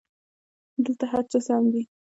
دلته 0.85 1.05
هرڅه 1.11 1.39
سم 1.47 1.63
دي 1.73 1.83